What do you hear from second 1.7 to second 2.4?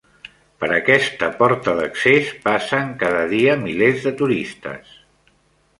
d'accés